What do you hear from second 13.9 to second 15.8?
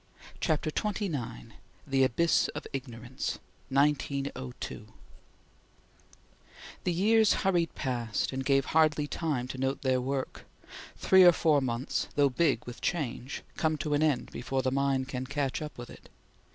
an end before the mind can catch up